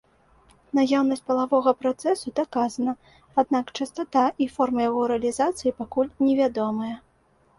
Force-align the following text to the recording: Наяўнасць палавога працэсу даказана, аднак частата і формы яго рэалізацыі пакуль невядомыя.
Наяўнасць 0.77 1.23
палавога 1.27 1.71
працэсу 1.81 2.31
даказана, 2.39 2.95
аднак 3.43 3.65
частата 3.81 4.23
і 4.45 4.49
формы 4.55 4.81
яго 4.89 5.01
рэалізацыі 5.11 5.75
пакуль 5.83 6.11
невядомыя. 6.27 6.95